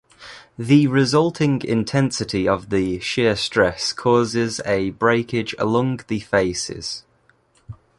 The 0.57 0.87
resulting 0.87 1.61
intensity 1.63 2.47
of 2.47 2.71
the 2.71 2.97
shear 3.01 3.35
stress 3.35 3.93
causes 3.93 4.59
a 4.65 4.89
breakage 4.89 5.53
along 5.59 5.99
the 6.07 6.21
faces. 6.21 7.03